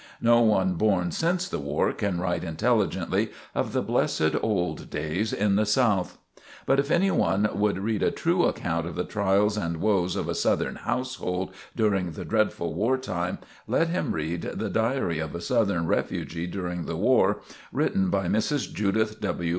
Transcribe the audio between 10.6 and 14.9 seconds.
household during the dreadful war time, let him read "The